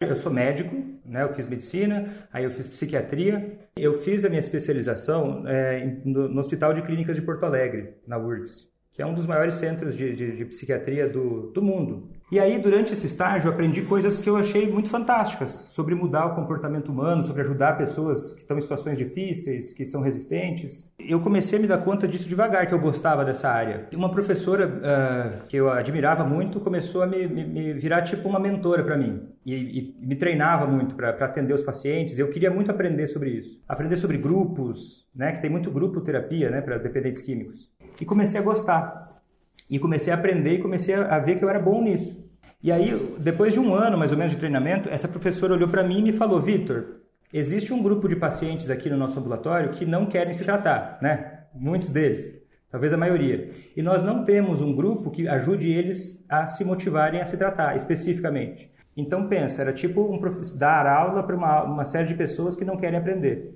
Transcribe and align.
Eu 0.00 0.16
sou 0.16 0.32
médico, 0.32 0.74
né? 1.04 1.22
Eu 1.22 1.34
fiz 1.34 1.46
medicina, 1.46 2.08
aí 2.32 2.44
eu 2.44 2.50
fiz 2.50 2.66
psiquiatria. 2.66 3.58
Eu 3.76 4.00
fiz 4.00 4.24
a 4.24 4.30
minha 4.30 4.40
especialização 4.40 5.46
é, 5.46 6.00
no, 6.06 6.26
no, 6.26 6.40
Hospital 6.40 6.72
de 6.72 6.80
Clínicas 6.80 7.16
de 7.16 7.20
Porto 7.20 7.44
Alegre, 7.44 7.96
na 8.06 8.16
URGS, 8.16 8.66
que 8.92 9.02
é 9.02 9.06
um 9.06 9.12
dos 9.12 9.26
maiores 9.26 9.56
centros 9.56 9.94
de, 9.94 10.16
de, 10.16 10.36
de 10.38 10.44
psiquiatria 10.46 11.06
do, 11.06 11.50
do 11.52 11.60
mundo. 11.60 12.08
E 12.30 12.38
aí, 12.38 12.60
durante 12.60 12.92
esse 12.92 13.08
estágio, 13.08 13.50
aprendi 13.50 13.82
coisas 13.82 14.20
que 14.20 14.30
eu 14.30 14.36
achei 14.36 14.70
muito 14.70 14.88
fantásticas 14.88 15.50
sobre 15.50 15.96
mudar 15.96 16.26
o 16.26 16.34
comportamento 16.36 16.88
humano, 16.90 17.24
sobre 17.24 17.42
ajudar 17.42 17.76
pessoas 17.76 18.32
que 18.34 18.42
estão 18.42 18.56
em 18.56 18.60
situações 18.60 18.96
difíceis, 18.96 19.72
que 19.72 19.84
são 19.84 20.00
resistentes. 20.00 20.88
Eu 20.96 21.18
comecei 21.18 21.58
a 21.58 21.62
me 21.62 21.66
dar 21.66 21.78
conta 21.78 22.06
disso 22.06 22.28
devagar, 22.28 22.68
que 22.68 22.72
eu 22.72 22.78
gostava 22.78 23.24
dessa 23.24 23.50
área. 23.50 23.88
Uma 23.92 24.12
professora 24.12 24.68
uh, 24.68 25.48
que 25.48 25.56
eu 25.56 25.68
admirava 25.68 26.24
muito 26.24 26.60
começou 26.60 27.02
a 27.02 27.06
me, 27.06 27.26
me, 27.26 27.44
me 27.44 27.72
virar 27.72 28.02
tipo 28.02 28.28
uma 28.28 28.38
mentora 28.38 28.84
para 28.84 28.96
mim 28.96 29.28
e, 29.44 29.54
e, 29.54 29.96
me 30.00 30.14
treinava 30.14 30.66
muito 30.68 30.94
para 30.94 31.10
atender 31.10 31.52
os 31.52 31.62
pacientes. 31.62 32.16
Eu 32.16 32.30
queria 32.30 32.50
muito 32.50 32.70
aprender 32.70 33.08
sobre 33.08 33.30
isso, 33.30 33.60
aprender 33.68 33.96
sobre 33.96 34.16
grupos, 34.18 35.08
né, 35.12 35.32
que 35.32 35.40
tem 35.40 35.50
muito 35.50 35.68
grupo 35.68 36.00
terapia, 36.00 36.48
né, 36.48 36.60
para 36.60 36.78
dependentes 36.78 37.22
químicos. 37.22 37.68
E 38.00 38.04
comecei 38.04 38.38
a 38.38 38.42
gostar. 38.42 39.20
E 39.68 39.78
comecei 39.78 40.12
a 40.12 40.16
aprender 40.16 40.54
e 40.54 40.62
comecei 40.62 40.94
a 40.94 41.18
ver 41.18 41.38
que 41.38 41.44
eu 41.44 41.48
era 41.48 41.60
bom 41.60 41.82
nisso. 41.82 42.29
E 42.62 42.70
aí, 42.70 43.16
depois 43.18 43.54
de 43.54 43.60
um 43.60 43.74
ano 43.74 43.96
mais 43.96 44.12
ou 44.12 44.18
menos 44.18 44.32
de 44.32 44.38
treinamento, 44.38 44.88
essa 44.90 45.08
professora 45.08 45.54
olhou 45.54 45.68
para 45.68 45.82
mim 45.82 46.00
e 46.00 46.02
me 46.02 46.12
falou: 46.12 46.40
Vitor, 46.42 47.00
existe 47.32 47.72
um 47.72 47.82
grupo 47.82 48.06
de 48.06 48.16
pacientes 48.16 48.68
aqui 48.68 48.90
no 48.90 48.98
nosso 48.98 49.18
ambulatório 49.18 49.72
que 49.72 49.86
não 49.86 50.04
querem 50.04 50.34
se 50.34 50.44
tratar, 50.44 50.98
né? 51.00 51.44
Muitos 51.54 51.88
deles, 51.88 52.38
talvez 52.70 52.92
a 52.92 52.98
maioria. 52.98 53.50
E 53.74 53.82
nós 53.82 54.02
não 54.02 54.24
temos 54.24 54.60
um 54.60 54.76
grupo 54.76 55.10
que 55.10 55.26
ajude 55.26 55.70
eles 55.70 56.22
a 56.28 56.46
se 56.46 56.62
motivarem 56.62 57.22
a 57.22 57.24
se 57.24 57.38
tratar 57.38 57.76
especificamente. 57.76 58.70
Então 58.94 59.26
pensa, 59.26 59.62
era 59.62 59.72
tipo 59.72 60.02
um 60.02 60.20
dar 60.58 60.86
aula 60.86 61.22
para 61.22 61.36
uma, 61.36 61.62
uma 61.62 61.84
série 61.86 62.08
de 62.08 62.14
pessoas 62.14 62.56
que 62.56 62.64
não 62.64 62.76
querem 62.76 62.98
aprender. 62.98 63.54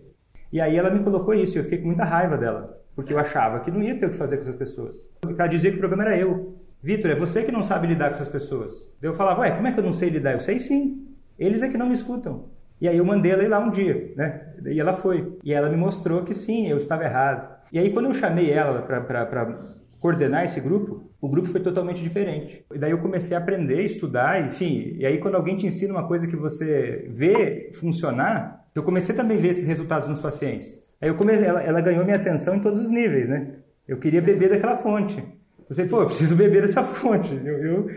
E 0.51 0.61
aí 0.63 0.77
ela 0.77 0.91
me 0.91 1.05
colocou 1.05 1.35
isso, 1.35 1.57
e 1.57 1.61
eu 1.61 1.65
fiquei 1.65 1.79
com 1.79 1.87
muita 1.87 2.05
raiva 2.05 2.39
dela. 2.39 2.81
Porque 2.97 3.13
eu 3.13 3.19
achava 3.19 3.61
que 3.61 3.71
não 3.71 3.83
ia 3.83 3.99
ter 3.99 4.07
o 4.07 4.11
que 4.11 4.17
fazer 4.17 4.37
com 4.37 4.45
essas 4.45 4.57
pessoas. 4.57 4.97
Ela 5.25 5.49
dizia 5.49 5.71
que 5.71 5.77
o 5.77 5.81
problema 5.81 6.05
era 6.05 6.17
eu. 6.17 6.64
Vitor, 6.85 7.11
é 7.11 7.15
você 7.15 7.43
que 7.43 7.51
não 7.51 7.63
sabe 7.63 7.87
lidar 7.87 8.11
com 8.11 8.17
essas 8.17 8.29
pessoas. 8.29 8.95
Eu 9.01 9.15
falava, 9.15 9.41
ué, 9.41 9.53
como 9.53 9.67
é 9.67 9.73
que 9.73 9.81
eu 9.81 9.85
não 9.85 9.95
sei 9.95 10.11
lidar? 10.11 10.33
Eu 10.33 10.41
sei 10.41 10.61
sim. 10.61 11.09
Eles 11.39 11.63
é 11.63 11.69
que 11.71 11.79
não 11.79 11.87
me 11.87 11.95
escutam. 11.95 12.51
E 12.79 12.87
aí 12.87 12.99
eu 12.99 13.05
mandei 13.07 13.33
ela 13.33 13.43
ir 13.43 13.49
lá 13.49 13.59
um 13.59 13.71
dia, 13.71 14.13
né? 14.15 14.53
E 14.67 14.79
ela 14.79 14.93
foi. 14.93 15.39
E 15.43 15.55
ela 15.55 15.71
me 15.71 15.79
mostrou 15.79 16.25
que 16.25 16.35
sim, 16.35 16.69
eu 16.69 16.77
estava 16.77 17.03
errado. 17.03 17.57
E 17.73 17.79
aí 17.79 17.91
quando 17.91 18.05
eu 18.05 18.13
chamei 18.13 18.51
ela 18.51 18.83
para 18.83 19.65
coordenar 19.99 20.45
esse 20.45 20.61
grupo, 20.61 21.11
o 21.23 21.27
grupo 21.27 21.49
foi 21.49 21.63
totalmente 21.63 22.03
diferente. 22.03 22.67
E 22.75 22.79
daí 22.79 22.91
eu 22.91 22.99
comecei 22.99 23.35
a 23.35 23.41
aprender, 23.41 23.83
estudar, 23.83 24.47
enfim. 24.47 24.95
E 24.99 25.07
aí 25.07 25.17
quando 25.17 25.37
alguém 25.37 25.57
te 25.57 25.67
ensina 25.67 25.95
uma 25.95 26.07
coisa 26.07 26.27
que 26.27 26.37
você 26.37 27.09
vê 27.09 27.71
funcionar, 27.81 28.67
eu 28.75 28.83
comecei 28.83 29.15
também 29.15 29.39
a 29.39 29.41
ver 29.41 29.49
esses 29.49 29.67
resultados 29.67 30.07
nos 30.07 30.21
pacientes. 30.21 30.79
Aí 31.01 31.09
eu 31.09 31.15
comecei, 31.15 31.47
ela, 31.47 31.63
ela 31.63 31.81
ganhou 31.81 32.05
minha 32.05 32.19
atenção 32.19 32.55
em 32.55 32.61
todos 32.61 32.79
os 32.79 32.91
níveis, 32.91 33.27
né? 33.27 33.55
Eu 33.89 33.97
queria 33.97 34.21
beber 34.21 34.51
daquela 34.51 34.77
fonte. 34.77 35.25
Eu 35.69 35.75
sei, 35.75 35.87
pô, 35.89 36.03
eu 36.03 36.07
preciso 36.07 36.37
beber 36.37 36.63
dessa 36.63 36.83
fonte. 36.85 37.35
Eu, 37.45 37.59
eu, 37.59 37.91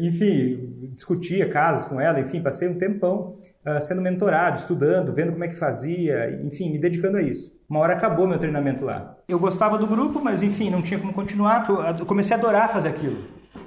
enfim, 0.00 0.88
discutia 0.92 1.48
casos 1.48 1.86
com 1.88 2.00
ela, 2.00 2.20
enfim, 2.20 2.42
passei 2.42 2.68
um 2.68 2.78
tempão 2.78 3.38
uh, 3.66 3.80
sendo 3.80 4.02
mentorado, 4.02 4.58
estudando, 4.58 5.12
vendo 5.12 5.32
como 5.32 5.44
é 5.44 5.48
que 5.48 5.56
fazia, 5.56 6.40
enfim, 6.44 6.70
me 6.70 6.78
dedicando 6.78 7.16
a 7.16 7.22
isso. 7.22 7.52
Uma 7.68 7.80
hora 7.80 7.94
acabou 7.94 8.26
meu 8.26 8.38
treinamento 8.38 8.84
lá. 8.84 9.16
Eu 9.26 9.38
gostava 9.38 9.78
do 9.78 9.86
grupo, 9.86 10.20
mas 10.22 10.42
enfim, 10.42 10.70
não 10.70 10.82
tinha 10.82 11.00
como 11.00 11.12
continuar, 11.12 11.66
eu 11.98 12.06
comecei 12.06 12.36
a 12.36 12.38
adorar 12.38 12.72
fazer 12.72 12.88
aquilo. 12.88 13.16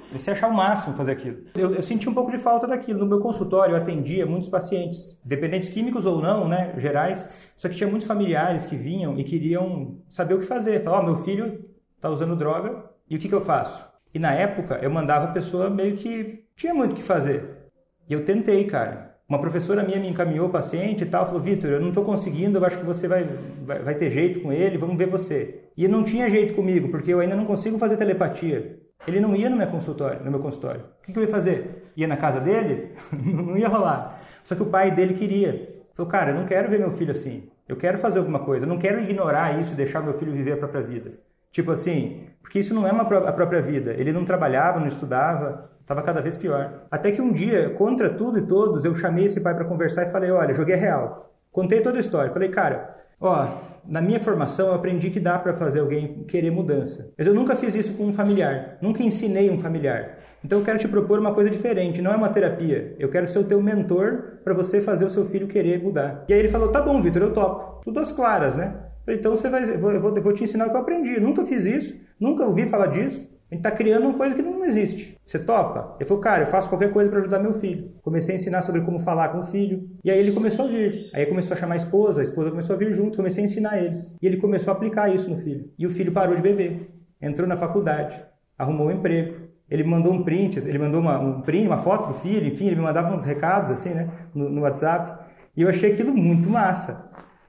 Comecei 0.08 0.32
a 0.32 0.36
achar 0.36 0.48
o 0.48 0.54
máximo 0.54 0.96
fazer 0.96 1.12
aquilo. 1.12 1.38
Eu, 1.54 1.74
eu, 1.74 1.82
senti 1.82 2.08
um 2.08 2.14
pouco 2.14 2.30
de 2.30 2.38
falta 2.38 2.66
daquilo. 2.66 2.98
No 2.98 3.06
meu 3.06 3.20
consultório 3.20 3.74
eu 3.74 3.76
atendia 3.76 4.24
muitos 4.24 4.48
pacientes, 4.48 5.20
dependentes 5.22 5.68
químicos 5.68 6.06
ou 6.06 6.22
não, 6.22 6.48
né, 6.48 6.74
gerais, 6.78 7.28
só 7.56 7.68
que 7.68 7.74
tinha 7.74 7.88
muitos 7.88 8.06
familiares 8.06 8.64
que 8.64 8.76
vinham 8.76 9.18
e 9.18 9.24
queriam 9.24 9.98
saber 10.08 10.34
o 10.34 10.38
que 10.38 10.46
fazer. 10.46 10.82
Falavam, 10.82 11.10
ó, 11.10 11.10
oh, 11.10 11.14
meu 11.14 11.24
filho 11.24 11.64
está 11.96 12.08
usando 12.08 12.36
droga 12.36 12.87
e 13.10 13.16
o 13.16 13.18
que, 13.18 13.28
que 13.28 13.34
eu 13.34 13.40
faço? 13.40 13.86
E 14.12 14.18
na 14.18 14.32
época 14.32 14.78
eu 14.82 14.90
mandava 14.90 15.26
a 15.26 15.32
pessoa 15.32 15.70
meio 15.70 15.96
que 15.96 16.44
tinha 16.56 16.74
muito 16.74 16.92
o 16.92 16.94
que 16.94 17.02
fazer. 17.02 17.70
E 18.08 18.12
eu 18.12 18.24
tentei, 18.24 18.64
cara. 18.64 19.08
Uma 19.28 19.38
professora 19.38 19.82
minha 19.82 20.00
me 20.00 20.08
encaminhou 20.08 20.48
o 20.48 20.50
paciente 20.50 21.04
e 21.04 21.06
tal, 21.06 21.26
falou: 21.26 21.42
Vitor, 21.42 21.70
eu 21.70 21.80
não 21.80 21.88
estou 21.88 22.02
conseguindo, 22.02 22.58
eu 22.58 22.64
acho 22.64 22.78
que 22.78 22.84
você 22.84 23.06
vai, 23.06 23.24
vai, 23.64 23.78
vai 23.80 23.94
ter 23.94 24.08
jeito 24.10 24.40
com 24.40 24.50
ele, 24.50 24.78
vamos 24.78 24.96
ver 24.96 25.06
você. 25.06 25.68
E 25.76 25.86
não 25.86 26.02
tinha 26.02 26.30
jeito 26.30 26.54
comigo, 26.54 26.88
porque 26.88 27.12
eu 27.12 27.20
ainda 27.20 27.36
não 27.36 27.44
consigo 27.44 27.78
fazer 27.78 27.98
telepatia. 27.98 28.80
Ele 29.06 29.20
não 29.20 29.36
ia 29.36 29.50
no 29.50 29.56
meu 29.56 29.66
consultório, 29.68 30.24
no 30.24 30.30
meu 30.30 30.40
consultório. 30.40 30.80
O 31.02 31.06
que, 31.06 31.12
que 31.12 31.18
eu 31.18 31.22
ia 31.22 31.28
fazer? 31.28 31.92
Ia 31.94 32.08
na 32.08 32.16
casa 32.16 32.40
dele? 32.40 32.94
não 33.12 33.56
ia 33.56 33.68
rolar. 33.68 34.18
Só 34.42 34.54
que 34.54 34.62
o 34.62 34.70
pai 34.70 34.90
dele 34.90 35.14
queria. 35.14 35.52
Falou, 35.94 36.10
cara, 36.10 36.30
eu 36.30 36.34
não 36.34 36.46
quero 36.46 36.70
ver 36.70 36.78
meu 36.78 36.92
filho 36.92 37.12
assim. 37.12 37.48
Eu 37.68 37.76
quero 37.76 37.98
fazer 37.98 38.18
alguma 38.18 38.38
coisa. 38.38 38.64
Eu 38.64 38.68
não 38.68 38.78
quero 38.78 38.98
ignorar 39.00 39.60
isso 39.60 39.72
e 39.72 39.76
deixar 39.76 40.02
meu 40.02 40.14
filho 40.14 40.32
viver 40.32 40.52
a 40.52 40.56
própria 40.56 40.80
vida. 40.80 41.12
Tipo 41.52 41.72
assim, 41.72 42.28
porque 42.42 42.58
isso 42.58 42.74
não 42.74 42.86
é 42.86 42.92
uma, 42.92 43.02
a 43.02 43.32
própria 43.32 43.60
vida. 43.60 43.92
Ele 43.92 44.12
não 44.12 44.24
trabalhava, 44.24 44.80
não 44.80 44.88
estudava, 44.88 45.70
estava 45.80 46.02
cada 46.02 46.20
vez 46.20 46.36
pior. 46.36 46.86
Até 46.90 47.12
que 47.12 47.20
um 47.20 47.32
dia, 47.32 47.70
contra 47.70 48.10
tudo 48.10 48.38
e 48.38 48.46
todos, 48.46 48.84
eu 48.84 48.94
chamei 48.94 49.24
esse 49.24 49.40
pai 49.40 49.54
para 49.54 49.64
conversar 49.64 50.06
e 50.06 50.10
falei: 50.10 50.30
olha, 50.30 50.54
joguei 50.54 50.76
real. 50.76 51.34
Contei 51.50 51.80
toda 51.80 51.96
a 51.96 52.00
história. 52.00 52.32
Falei, 52.32 52.50
cara, 52.50 52.94
ó, 53.20 53.48
na 53.86 54.00
minha 54.00 54.20
formação 54.20 54.68
eu 54.68 54.74
aprendi 54.74 55.10
que 55.10 55.18
dá 55.18 55.38
para 55.38 55.54
fazer 55.54 55.80
alguém 55.80 56.24
querer 56.24 56.50
mudança. 56.50 57.12
Mas 57.16 57.26
eu 57.26 57.34
nunca 57.34 57.56
fiz 57.56 57.74
isso 57.74 57.94
com 57.94 58.04
um 58.04 58.12
familiar, 58.12 58.76
nunca 58.82 59.02
ensinei 59.02 59.50
um 59.50 59.58
familiar. 59.58 60.18
Então 60.44 60.58
eu 60.58 60.64
quero 60.64 60.78
te 60.78 60.86
propor 60.86 61.18
uma 61.18 61.34
coisa 61.34 61.50
diferente, 61.50 62.00
não 62.00 62.12
é 62.12 62.16
uma 62.16 62.28
terapia. 62.28 62.94
Eu 62.98 63.08
quero 63.08 63.26
ser 63.26 63.40
o 63.40 63.44
teu 63.44 63.60
mentor 63.60 64.40
para 64.44 64.54
você 64.54 64.80
fazer 64.80 65.04
o 65.04 65.10
seu 65.10 65.24
filho 65.24 65.48
querer 65.48 65.82
mudar. 65.82 66.24
E 66.28 66.32
aí 66.32 66.38
ele 66.38 66.48
falou: 66.48 66.70
"Tá 66.70 66.80
bom, 66.80 67.00
Vitor, 67.00 67.22
eu 67.22 67.32
topo". 67.32 67.82
Tudo 67.82 67.98
às 67.98 68.12
claras, 68.12 68.56
né? 68.56 68.74
Então 69.14 69.36
você 69.36 69.48
vai, 69.48 69.64
eu 69.64 69.78
vou, 69.78 69.92
eu 69.92 70.22
vou 70.22 70.32
te 70.32 70.44
ensinar 70.44 70.66
o 70.66 70.70
que 70.70 70.76
eu 70.76 70.80
aprendi. 70.80 71.20
Nunca 71.20 71.44
fiz 71.44 71.64
isso, 71.64 72.00
nunca 72.20 72.44
ouvi 72.44 72.68
falar 72.68 72.88
disso. 72.88 73.38
A 73.50 73.54
gente 73.54 73.64
está 73.64 73.70
criando 73.70 74.04
uma 74.04 74.12
coisa 74.12 74.36
que 74.36 74.42
não 74.42 74.62
existe. 74.64 75.16
Você 75.24 75.38
topa? 75.38 75.96
Ele 75.98 76.06
falou, 76.06 76.22
cara, 76.22 76.42
eu 76.42 76.48
faço 76.48 76.68
qualquer 76.68 76.92
coisa 76.92 77.08
para 77.08 77.20
ajudar 77.20 77.38
meu 77.38 77.54
filho. 77.54 77.92
Comecei 78.02 78.34
a 78.34 78.36
ensinar 78.36 78.60
sobre 78.60 78.82
como 78.82 78.98
falar 78.98 79.30
com 79.30 79.40
o 79.40 79.44
filho. 79.44 79.88
E 80.04 80.10
aí 80.10 80.18
ele 80.18 80.32
começou 80.32 80.66
a 80.66 80.68
vir. 80.68 81.10
Aí 81.14 81.24
começou 81.24 81.56
a 81.56 81.58
chamar 81.58 81.74
a 81.74 81.78
esposa, 81.78 82.20
a 82.20 82.24
esposa 82.24 82.50
começou 82.50 82.76
a 82.76 82.78
vir 82.78 82.92
junto. 82.92 83.16
Comecei 83.16 83.42
a 83.42 83.46
ensinar 83.46 83.82
eles. 83.82 84.16
E 84.20 84.26
ele 84.26 84.36
começou 84.36 84.70
a 84.70 84.76
aplicar 84.76 85.14
isso 85.14 85.30
no 85.30 85.38
filho. 85.38 85.70
E 85.78 85.86
o 85.86 85.90
filho 85.90 86.12
parou 86.12 86.36
de 86.36 86.42
beber. 86.42 86.90
Entrou 87.22 87.48
na 87.48 87.56
faculdade. 87.56 88.22
Arrumou 88.58 88.88
um 88.88 88.90
emprego. 88.90 89.48
Ele 89.70 89.84
mandou 89.84 90.12
um 90.12 90.22
print, 90.22 90.58
ele 90.58 90.78
mandou 90.78 91.00
uma, 91.00 91.18
um 91.18 91.42
print, 91.42 91.66
uma 91.66 91.78
foto 91.78 92.08
do 92.08 92.14
filho, 92.14 92.46
enfim, 92.46 92.68
ele 92.68 92.76
me 92.76 92.82
mandava 92.82 93.14
uns 93.14 93.24
recados 93.24 93.70
assim, 93.70 93.90
né, 93.90 94.08
no, 94.34 94.48
no 94.48 94.62
WhatsApp. 94.62 95.26
E 95.54 95.60
eu 95.60 95.68
achei 95.68 95.92
aquilo 95.92 96.14
muito 96.14 96.48
massa. 96.48 97.06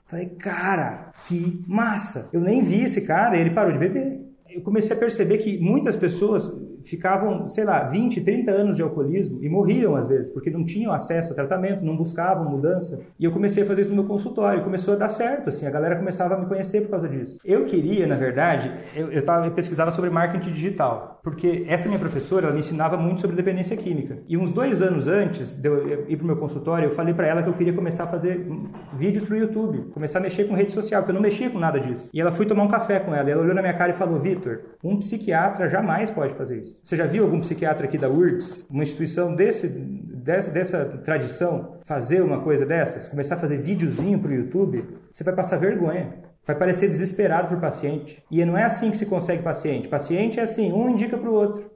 Falei, 0.09 0.25
cara, 0.25 1.11
que 1.27 1.63
massa! 1.67 2.29
Eu 2.33 2.41
nem 2.41 2.63
vi 2.63 2.81
esse 2.81 3.01
cara 3.01 3.37
e 3.37 3.41
ele 3.41 3.51
parou 3.51 3.71
de 3.71 3.77
beber. 3.77 4.19
Eu 4.49 4.61
comecei 4.61 4.95
a 4.95 4.99
perceber 4.99 5.37
que 5.37 5.59
muitas 5.59 5.95
pessoas 5.95 6.51
ficavam, 6.83 7.47
sei 7.49 7.63
lá, 7.63 7.83
20, 7.83 8.21
30 8.21 8.51
anos 8.51 8.75
de 8.75 8.81
alcoolismo 8.81 9.43
e 9.43 9.49
morriam 9.49 9.95
às 9.95 10.07
vezes, 10.07 10.31
porque 10.31 10.49
não 10.49 10.65
tinham 10.65 10.91
acesso 10.91 11.31
a 11.31 11.35
tratamento, 11.35 11.85
não 11.85 11.95
buscavam 11.95 12.49
mudança. 12.49 12.99
E 13.19 13.25
eu 13.25 13.31
comecei 13.31 13.61
a 13.61 13.65
fazer 13.65 13.81
isso 13.81 13.91
no 13.91 13.97
meu 13.97 14.05
consultório, 14.05 14.63
começou 14.63 14.95
a 14.95 14.97
dar 14.97 15.09
certo, 15.09 15.49
assim, 15.49 15.67
a 15.67 15.69
galera 15.69 15.95
começava 15.95 16.33
a 16.33 16.39
me 16.39 16.47
conhecer 16.47 16.81
por 16.81 16.89
causa 16.89 17.07
disso. 17.07 17.37
Eu 17.45 17.65
queria, 17.65 18.07
na 18.07 18.15
verdade, 18.15 18.71
eu, 18.95 19.11
eu, 19.11 19.23
tava, 19.23 19.45
eu 19.45 19.51
pesquisava 19.51 19.91
sobre 19.91 20.09
marketing 20.09 20.51
digital, 20.51 21.18
porque 21.23 21.65
essa 21.67 21.87
minha 21.87 21.99
professora, 21.99 22.45
ela 22.45 22.53
me 22.53 22.59
ensinava 22.59 22.97
muito 22.97 23.21
sobre 23.21 23.35
dependência 23.35 23.75
química. 23.75 24.19
E 24.27 24.37
uns 24.37 24.51
dois 24.51 24.81
anos 24.81 25.07
antes 25.07 25.55
de 25.55 25.67
eu 25.67 26.09
ir 26.09 26.15
para 26.15 26.23
o 26.23 26.27
meu 26.27 26.37
consultório, 26.37 26.87
eu 26.87 26.95
falei 26.95 27.13
para 27.13 27.27
ela 27.27 27.43
que 27.43 27.49
eu 27.49 27.53
queria 27.53 27.73
começar 27.73 28.05
a 28.05 28.07
fazer 28.07 28.45
vídeos 28.93 29.25
para 29.25 29.35
o 29.35 29.37
YouTube, 29.37 29.91
começar 29.93 30.19
a 30.19 30.21
mexer 30.21 30.45
com 30.45 30.53
rede 30.53 30.71
social, 30.71 31.01
porque 31.01 31.11
eu 31.11 31.15
não 31.15 31.21
mexia 31.21 31.49
com 31.49 31.59
nada 31.59 31.79
disso. 31.79 32.09
E 32.13 32.19
ela 32.19 32.31
foi 32.31 32.45
tomar 32.45 32.63
um 32.63 32.69
café 32.69 32.99
com 32.99 33.13
ela, 33.13 33.29
ela 33.29 33.41
olhou 33.41 33.55
na 33.55 33.61
minha 33.61 33.73
cara 33.73 33.91
e 33.91 33.95
falou, 33.95 34.19
Vitor, 34.19 34.61
um 34.83 34.97
psiquiatra 34.97 35.69
jamais 35.69 36.09
pode 36.09 36.33
fazer 36.35 36.61
isso. 36.61 36.77
Você 36.83 36.95
já 36.95 37.05
viu 37.05 37.23
algum 37.23 37.39
psiquiatra 37.39 37.85
aqui 37.85 37.97
da 37.97 38.09
URGS, 38.09 38.65
uma 38.69 38.83
instituição 38.83 39.35
desse, 39.35 39.67
dessa, 39.67 40.51
dessa 40.51 40.85
tradição, 41.03 41.77
fazer 41.85 42.21
uma 42.21 42.41
coisa 42.41 42.65
dessas? 42.65 43.07
Começar 43.07 43.35
a 43.35 43.39
fazer 43.39 43.57
videozinho 43.57 44.19
para 44.19 44.31
o 44.31 44.35
YouTube? 44.35 44.85
Você 45.11 45.23
vai 45.23 45.33
passar 45.33 45.57
vergonha. 45.57 46.28
Vai 46.49 46.55
parecer 46.55 46.87
desesperado 46.87 47.55
o 47.55 47.61
paciente. 47.61 48.23
E 48.31 48.43
não 48.43 48.57
é 48.57 48.63
assim 48.63 48.89
que 48.89 48.97
se 48.97 49.05
consegue 49.05 49.43
paciente. 49.43 49.87
Paciente 49.87 50.39
é 50.39 50.41
assim, 50.41 50.73
um 50.73 50.89
indica 50.89 51.15
para 51.15 51.29
o 51.29 51.33
outro. 51.33 51.69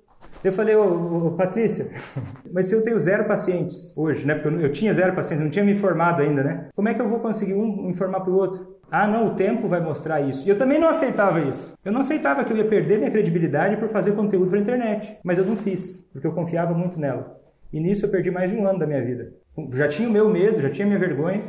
Eu 0.44 0.52
falei, 0.52 0.75
ô, 0.75 1.28
ô, 1.28 1.31
Patrícia, 1.34 1.92
mas 2.52 2.66
se 2.66 2.74
eu 2.74 2.81
tenho 2.81 3.00
zero 3.00 3.25
pacientes 3.25 3.96
hoje, 3.96 4.25
né? 4.25 4.34
Porque 4.34 4.48
eu, 4.48 4.62
eu 4.62 4.72
tinha 4.72 4.92
zero 4.92 5.14
pacientes, 5.14 5.44
não 5.44 5.52
tinha 5.52 5.64
me 5.64 5.74
informado 5.74 6.24
ainda, 6.24 6.44
né? 6.44 6.70
Como 6.75 6.90
é 6.90 6.96
que 6.96 7.00
eu 7.00 7.08
vou 7.08 7.20
conseguir 7.20 7.54
um 7.54 7.88
informar 7.88 8.22
para 8.22 8.31
o 8.31 8.36
outro? 8.36 8.80
Ah, 8.90 9.08
não, 9.08 9.28
o 9.28 9.36
tempo 9.36 9.68
vai 9.68 9.80
mostrar 9.80 10.22
isso. 10.22 10.48
E 10.48 10.50
eu 10.50 10.58
também 10.58 10.80
não 10.80 10.88
aceitava 10.88 11.40
isso. 11.40 11.78
Eu 11.86 11.92
não 11.92 12.00
aceitava 12.00 12.44
que 12.44 12.52
eu 12.52 12.58
ia 12.58 12.66
perder 12.66 12.98
minha 12.98 13.12
credibilidade 13.12 13.78
por 13.78 13.90
fazer 13.90 14.14
conteúdo 14.14 14.50
para 14.50 14.58
internet. 14.58 15.20
Mas 15.24 15.38
eu 15.38 15.46
não 15.46 15.56
fiz, 15.56 15.98
porque 16.12 16.25
eu 16.25 16.31
confiava 16.34 16.74
muito 16.74 17.00
nela. 17.00 17.40
E 17.72 17.80
nisso 17.80 18.08
eu 18.08 18.10
perdi 18.10 18.31
mais 18.31 18.50
de 18.50 18.58
um 18.58 18.66
ano 18.66 18.80
da 18.80 18.88
minha 18.88 19.06
vida. 19.06 19.34
Já 19.74 19.88
tinha 19.88 20.10
o 20.10 20.12
meu 20.12 20.28
medo, 20.31 20.60
já 20.60 20.72
tinha 20.72 20.88
a 20.88 20.90
minha 20.90 21.00
vergonha. 21.00 21.44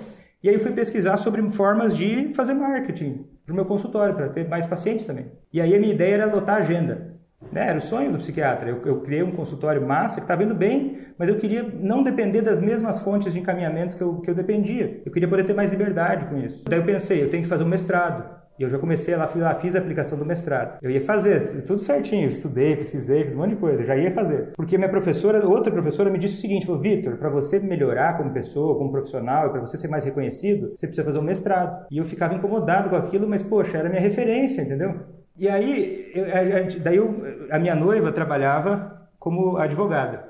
E 0.44 0.48
aí 0.50 0.58
fui 0.58 0.72
pesquisar 0.72 1.16
sobre 1.16 1.40
formas 1.48 1.96
de 1.96 2.34
fazer 2.34 2.52
marketing 2.52 3.24
para 3.46 3.52
o 3.54 3.56
meu 3.56 3.64
consultório, 3.64 4.14
para 4.14 4.28
ter 4.28 4.46
mais 4.46 4.66
pacientes 4.66 5.06
também. 5.06 5.32
E 5.50 5.58
aí 5.58 5.74
a 5.74 5.80
minha 5.80 5.94
ideia 5.94 6.16
era 6.16 6.26
lotar 6.26 6.56
a 6.56 6.58
agenda. 6.58 7.14
Né? 7.50 7.66
Era 7.66 7.78
o 7.78 7.80
sonho 7.80 8.12
do 8.12 8.18
psiquiatra. 8.18 8.68
Eu, 8.68 8.82
eu 8.84 9.00
criei 9.00 9.22
um 9.22 9.30
consultório 9.30 9.80
massa 9.80 10.16
que 10.16 10.24
estava 10.24 10.44
indo 10.44 10.54
bem, 10.54 10.98
mas 11.16 11.30
eu 11.30 11.36
queria 11.36 11.62
não 11.62 12.02
depender 12.02 12.42
das 12.42 12.60
mesmas 12.60 13.00
fontes 13.00 13.32
de 13.32 13.40
encaminhamento 13.40 13.96
que 13.96 14.02
eu, 14.02 14.20
que 14.20 14.28
eu 14.28 14.34
dependia. 14.34 15.00
Eu 15.06 15.10
queria 15.10 15.26
poder 15.26 15.44
ter 15.44 15.54
mais 15.54 15.70
liberdade 15.70 16.26
com 16.26 16.36
isso. 16.36 16.62
Daí 16.68 16.78
eu 16.78 16.84
pensei, 16.84 17.22
eu 17.22 17.30
tenho 17.30 17.42
que 17.42 17.48
fazer 17.48 17.64
um 17.64 17.68
mestrado. 17.68 18.43
E 18.58 18.62
eu 18.62 18.70
já 18.70 18.78
comecei 18.78 19.16
lá, 19.16 19.28
lá, 19.34 19.54
fiz 19.56 19.74
a 19.74 19.80
aplicação 19.80 20.16
do 20.16 20.24
mestrado. 20.24 20.78
Eu 20.80 20.90
ia 20.90 21.00
fazer, 21.00 21.64
tudo 21.64 21.80
certinho, 21.80 22.28
estudei, 22.28 22.76
pesquisei, 22.76 23.24
fiz 23.24 23.34
um 23.34 23.38
monte 23.38 23.50
de 23.50 23.56
coisa, 23.56 23.84
já 23.84 23.96
ia 23.96 24.12
fazer. 24.12 24.52
Porque 24.54 24.78
minha 24.78 24.88
professora, 24.88 25.44
outra 25.46 25.72
professora 25.72 26.08
me 26.08 26.18
disse 26.18 26.36
o 26.36 26.40
seguinte, 26.40 26.66
falou, 26.66 26.80
Vitor, 26.80 27.16
para 27.16 27.28
você 27.28 27.58
melhorar 27.58 28.16
como 28.16 28.32
pessoa, 28.32 28.78
como 28.78 28.92
profissional, 28.92 29.48
e 29.48 29.50
para 29.50 29.60
você 29.60 29.76
ser 29.76 29.88
mais 29.88 30.04
reconhecido, 30.04 30.70
você 30.70 30.86
precisa 30.86 31.04
fazer 31.04 31.18
um 31.18 31.22
mestrado. 31.22 31.86
E 31.90 31.98
eu 31.98 32.04
ficava 32.04 32.34
incomodado 32.34 32.90
com 32.90 32.96
aquilo, 32.96 33.28
mas 33.28 33.42
poxa, 33.42 33.78
era 33.78 33.88
minha 33.88 34.00
referência, 34.00 34.62
entendeu? 34.62 35.00
E 35.36 35.48
aí, 35.48 36.12
eu, 36.14 36.24
a, 36.24 36.80
daí 36.80 36.96
eu, 36.96 37.22
a 37.50 37.58
minha 37.58 37.74
noiva 37.74 38.12
trabalhava 38.12 39.08
como 39.18 39.56
advogada, 39.56 40.28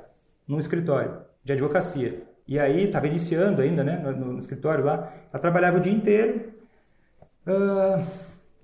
num 0.48 0.58
escritório 0.58 1.18
de 1.44 1.52
advocacia. 1.52 2.22
E 2.48 2.58
aí, 2.58 2.84
estava 2.84 3.06
iniciando 3.06 3.60
ainda, 3.60 3.84
né, 3.84 3.98
no, 3.98 4.32
no, 4.32 4.38
escritório 4.38 4.84
lá. 4.84 5.12
Ela 5.30 5.40
trabalhava 5.40 5.76
o 5.76 5.80
dia 5.80 5.92
inteiro 5.92 6.53
uh, 7.46 8.04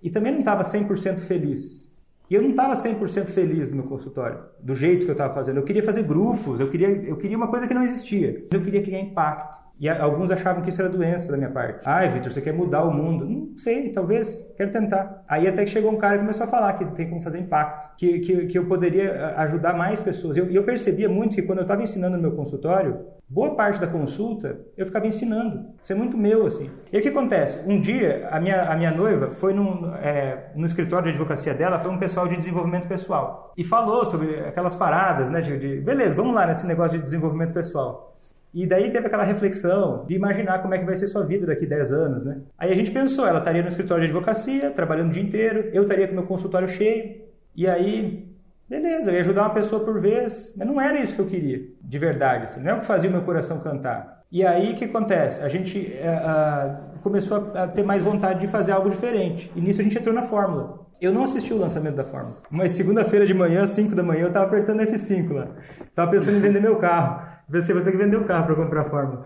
e 0.03 0.11
também 0.11 0.32
não 0.32 0.41
estava 0.41 0.62
100% 0.62 1.19
feliz. 1.19 1.91
E 2.31 2.35
eu 2.35 2.43
não 2.43 2.50
estava 2.50 2.75
100% 2.75 3.27
feliz 3.27 3.71
no 3.71 3.77
meu 3.77 3.85
consultório, 3.87 4.38
do 4.61 4.75
jeito 4.75 5.05
que 5.05 5.11
eu 5.11 5.15
estava 5.15 5.35
fazendo. 5.35 5.56
Eu 5.56 5.65
queria 5.65 5.82
fazer 5.82 6.05
grupos, 6.05 6.61
eu 6.61 6.69
queria, 6.71 6.88
eu 6.88 7.17
queria 7.17 7.37
uma 7.37 7.49
coisa 7.49 7.67
que 7.67 7.75
não 7.75 7.82
existia. 7.82 8.47
Eu 8.53 8.62
queria 8.62 8.82
criar 8.82 9.00
impacto. 9.00 9.61
E 9.81 9.88
alguns 9.88 10.31
achavam 10.31 10.62
que 10.62 10.69
isso 10.69 10.82
era 10.82 10.91
doença 10.91 11.32
da 11.32 11.38
minha 11.38 11.49
parte. 11.49 11.81
Ai, 11.87 12.06
Vitor, 12.11 12.31
você 12.31 12.43
quer 12.43 12.53
mudar 12.53 12.85
o 12.85 12.93
mundo? 12.93 13.25
Não 13.25 13.56
sei, 13.56 13.88
talvez, 13.88 14.47
quero 14.55 14.71
tentar. 14.71 15.25
Aí 15.27 15.49
até 15.49 15.65
que 15.65 15.71
chegou 15.71 15.91
um 15.91 15.97
cara 15.97 16.17
e 16.17 16.19
começou 16.19 16.44
a 16.44 16.47
falar 16.47 16.75
que 16.75 16.85
tem 16.94 17.09
como 17.09 17.23
fazer 17.23 17.38
impacto, 17.38 17.97
que, 17.97 18.19
que, 18.19 18.47
que 18.47 18.59
eu 18.59 18.67
poderia 18.67 19.35
ajudar 19.38 19.73
mais 19.73 20.03
pessoas. 20.03 20.37
E 20.37 20.41
eu, 20.41 20.50
eu, 20.50 20.65
percebia 20.65 21.09
muito 21.09 21.35
que 21.35 21.41
quando 21.41 21.61
eu 21.61 21.62
estava 21.62 21.82
ensinando 21.82 22.15
no 22.17 22.23
meu 22.23 22.32
consultório, 22.32 23.06
boa 23.31 23.55
parte 23.55 23.81
da 23.81 23.87
consulta 23.87 24.61
eu 24.77 24.85
ficava 24.85 25.06
ensinando. 25.06 25.71
Isso 25.81 25.93
é 25.93 25.94
muito 25.94 26.19
meu, 26.19 26.47
assim. 26.47 26.69
E 26.93 26.99
o 26.99 27.00
que 27.00 27.09
acontece? 27.09 27.61
Um 27.65 27.81
dia, 27.81 28.29
a 28.29 28.41
minha, 28.41 28.65
a 28.65 28.77
minha 28.77 28.91
noiva 28.91 29.29
foi 29.29 29.55
num, 29.55 29.94
é, 29.94 30.50
no 30.56 30.67
escritório 30.67 31.05
de 31.05 31.11
advocacia 31.11 31.55
dela, 31.55 31.79
foi 31.79 31.93
um 31.93 31.99
pessoal 31.99 32.27
de 32.27 32.37
desenvolvimento 32.37 32.88
pessoal. 32.88 33.55
E 33.56 33.62
falou 33.62 34.05
sobre 34.05 34.41
aquelas 34.41 34.75
paradas, 34.75 35.31
né? 35.31 35.41
De, 35.41 35.56
de 35.56 35.81
beleza, 35.81 36.17
vamos 36.17 36.35
lá 36.35 36.44
nesse 36.44 36.67
negócio 36.67 36.99
de 36.99 37.05
desenvolvimento 37.05 37.55
pessoal. 37.55 38.17
E 38.53 38.67
daí 38.67 38.91
teve 38.91 39.06
aquela 39.06 39.23
reflexão 39.23 40.05
de 40.06 40.15
imaginar 40.17 40.61
como 40.61 40.75
é 40.75 40.79
que 40.79 40.85
vai 40.85 40.97
ser 40.97 41.06
sua 41.06 41.25
vida 41.25 41.47
daqui 41.47 41.65
10 41.65 41.93
anos, 41.93 42.27
né? 42.27 42.41
Aí 42.59 42.73
a 42.73 42.75
gente 42.75 42.91
pensou, 42.91 43.25
ela 43.25 43.38
estaria 43.38 43.62
no 43.62 43.69
escritório 43.69 44.05
de 44.05 44.11
advocacia, 44.11 44.73
trabalhando 44.73 45.11
o 45.11 45.12
dia 45.12 45.23
inteiro, 45.23 45.71
eu 45.73 45.85
estaria 45.85 46.09
com 46.09 46.15
meu 46.15 46.25
consultório 46.25 46.69
cheio, 46.69 47.31
e 47.55 47.67
aí, 47.69 48.30
beleza, 48.70 49.11
eu 49.11 49.14
ia 49.14 49.20
ajudar 49.20 49.43
uma 49.43 49.55
pessoa 49.55 49.84
por 49.84 50.00
vez, 50.00 50.55
mas 50.56 50.67
não 50.67 50.81
era 50.81 51.00
isso 51.00 51.17
que 51.17 51.20
eu 51.20 51.26
queria, 51.26 51.61
de 51.82 51.99
verdade, 51.99 52.44
assim, 52.44 52.61
não 52.61 52.70
é 52.70 52.75
o 52.75 52.81
que 52.81 52.87
fazia 52.87 53.11
o 53.11 53.12
meu 53.12 53.22
coração 53.22 53.58
cantar. 53.58 54.22
E 54.31 54.46
aí 54.46 54.72
o 54.72 54.76
que 54.76 54.84
acontece? 54.84 55.43
A 55.43 55.49
gente 55.49 55.78
uh, 55.78 57.00
começou 57.00 57.50
a, 57.52 57.67
ter 57.67 57.82
mais 57.82 58.00
vontade 58.00 58.38
de 58.38 58.46
fazer 58.46 58.70
algo 58.70 58.88
diferente, 58.88 59.50
e 59.56 59.61
nisso 59.61 59.81
a 59.81 59.84
gente 59.84 59.99
entrou 59.99 60.14
na 60.14 60.22
fórmula. 60.22 60.87
Eu 61.00 61.12
não 61.12 61.25
assisti 61.25 61.52
o 61.52 61.58
lançamento 61.58 61.94
da 61.94 62.05
Fórmula. 62.05 62.37
Mas 62.50 62.72
segunda-feira 62.72 63.25
de 63.25 63.32
manhã, 63.32 63.67
5 63.67 63.94
da 63.94 64.02
manhã, 64.02 64.25
eu 64.25 64.28
estava 64.28 64.44
apertando 64.44 64.81
F5 64.81 65.32
lá. 65.32 65.49
Tava 65.94 66.11
pensando 66.11 66.37
em 66.37 66.40
vender 66.40 66.61
meu 66.61 66.76
carro. 66.76 67.26
Você 67.49 67.72
vai 67.72 67.82
ter 67.82 67.93
que 67.93 67.96
vender 67.96 68.19
o 68.19 68.26
carro 68.26 68.44
para 68.44 68.55
comprar 68.55 68.82
a 68.82 68.90
Fórmula. 68.90 69.25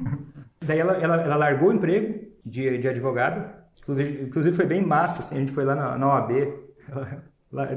Daí 0.62 0.78
ela, 0.78 0.92
ela, 0.98 1.16
ela, 1.22 1.36
largou 1.36 1.70
o 1.70 1.72
emprego 1.72 2.26
de, 2.44 2.76
de 2.76 2.88
advogado. 2.88 3.42
Inclusive, 4.20 4.54
foi 4.54 4.66
bem 4.66 4.82
massa, 4.82 5.20
assim, 5.20 5.36
a 5.36 5.40
gente 5.40 5.52
foi 5.52 5.64
lá 5.64 5.74
na, 5.74 5.96
na 5.96 6.08
OAB. 6.08 6.30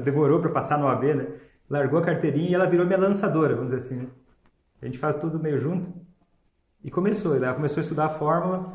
Demorou 0.04 0.40
para 0.40 0.50
passar 0.50 0.78
na 0.78 0.86
OAB, 0.86 1.14
né? 1.14 1.26
Largou 1.68 1.98
a 1.98 2.02
carteirinha 2.02 2.50
e 2.50 2.54
ela 2.54 2.68
virou 2.68 2.86
minha 2.86 2.98
lançadora, 2.98 3.54
vamos 3.54 3.72
dizer 3.72 3.86
assim. 3.86 3.96
Né? 4.02 4.08
A 4.80 4.86
gente 4.86 4.98
faz 4.98 5.16
tudo 5.16 5.38
meio 5.38 5.58
junto. 5.58 5.92
E 6.84 6.90
começou, 6.90 7.36
ela 7.36 7.54
começou 7.54 7.80
a 7.80 7.82
estudar 7.82 8.06
a 8.06 8.10
Fórmula. 8.10 8.72